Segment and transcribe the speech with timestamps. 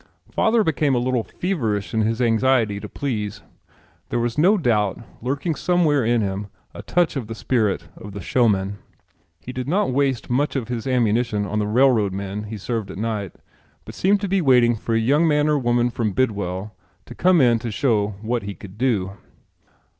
[0.31, 3.43] Father became a little feverish in his anxiety to please.
[4.09, 8.19] There was no doubt, lurking somewhere in him, a touch of the spirit of the
[8.19, 8.79] showman.
[9.41, 12.97] He did not waste much of his ammunition on the railroad men he served at
[12.97, 13.35] night
[13.85, 16.75] but seemed to be waiting for a young man or woman from Bidwell
[17.05, 19.11] to come in to show what he could do.